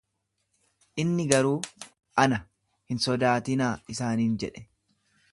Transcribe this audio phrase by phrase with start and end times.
[1.03, 1.59] Inni garuu,
[2.23, 2.39] Ana,
[2.93, 4.65] hin sodaatinaa isaaniin jedhe.